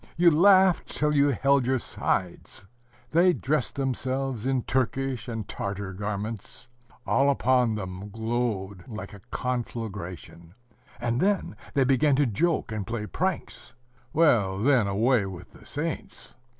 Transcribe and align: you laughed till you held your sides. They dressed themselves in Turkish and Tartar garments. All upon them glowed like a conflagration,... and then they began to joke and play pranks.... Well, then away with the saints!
you 0.17 0.31
laughed 0.31 0.87
till 0.89 1.13
you 1.13 1.27
held 1.27 1.67
your 1.67 1.77
sides. 1.77 2.65
They 3.11 3.33
dressed 3.33 3.75
themselves 3.75 4.47
in 4.47 4.63
Turkish 4.63 5.27
and 5.27 5.47
Tartar 5.47 5.93
garments. 5.93 6.67
All 7.05 7.29
upon 7.29 7.75
them 7.75 8.09
glowed 8.09 8.87
like 8.87 9.13
a 9.13 9.19
conflagration,... 9.29 10.55
and 10.99 11.21
then 11.21 11.55
they 11.75 11.83
began 11.83 12.15
to 12.15 12.25
joke 12.25 12.71
and 12.71 12.87
play 12.87 13.05
pranks.... 13.05 13.75
Well, 14.11 14.57
then 14.63 14.87
away 14.87 15.27
with 15.27 15.51
the 15.51 15.67
saints! 15.67 16.33